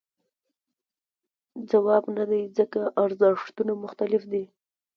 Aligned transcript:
ځواب 1.69 2.03
نه 2.17 2.23
دی 2.31 2.43
ځکه 2.57 2.81
ارزښتونه 3.03 3.73
مختلف 3.83 4.21
دي. 4.31 4.43